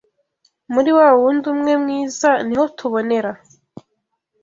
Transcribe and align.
Muri 0.73 0.91
wa 0.97 1.07
wundi 1.19 1.45
Umwe 1.53 1.73
mwiza 1.81 2.29
ni 2.47 2.55
ho 2.59 2.65
tubonera 2.77 3.31